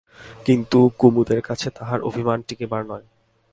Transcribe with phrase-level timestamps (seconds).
[0.45, 3.05] কিন্তু কুমুদের কাছে তাহার অভিমান টিকিবার নয়।